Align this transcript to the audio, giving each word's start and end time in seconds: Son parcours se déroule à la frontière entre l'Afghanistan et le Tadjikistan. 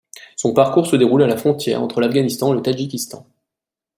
Son 0.35 0.55
parcours 0.55 0.87
se 0.87 0.95
déroule 0.95 1.21
à 1.21 1.27
la 1.27 1.37
frontière 1.37 1.79
entre 1.83 2.01
l'Afghanistan 2.01 2.51
et 2.51 2.55
le 2.55 2.63
Tadjikistan. 2.63 3.23